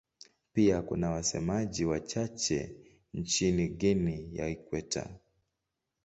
Pia 0.53 0.81
kuna 0.81 1.11
wasemaji 1.11 1.85
wachache 1.85 2.75
nchini 3.13 3.67
Guinea 3.67 4.27
ya 4.43 4.49
Ikweta. 4.49 5.09